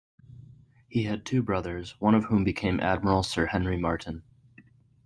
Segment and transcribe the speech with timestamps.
[0.87, 4.23] He had two brothers, one of whom became Admiral Sir Henry Martin.